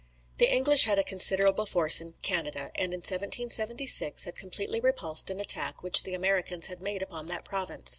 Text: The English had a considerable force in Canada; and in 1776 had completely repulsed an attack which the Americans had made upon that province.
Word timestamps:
The 0.39 0.51
English 0.51 0.85
had 0.85 0.97
a 0.97 1.03
considerable 1.03 1.67
force 1.67 2.01
in 2.01 2.13
Canada; 2.23 2.71
and 2.73 2.91
in 2.91 3.01
1776 3.01 4.23
had 4.23 4.35
completely 4.35 4.79
repulsed 4.81 5.29
an 5.29 5.39
attack 5.39 5.83
which 5.83 6.01
the 6.01 6.15
Americans 6.15 6.65
had 6.65 6.81
made 6.81 7.03
upon 7.03 7.27
that 7.27 7.45
province. 7.45 7.89